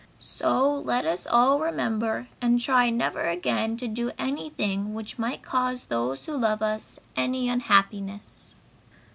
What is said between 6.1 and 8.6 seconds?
who love us any unhappiness!"